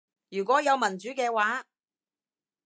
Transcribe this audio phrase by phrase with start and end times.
[0.29, 1.63] 如果有民主嘅話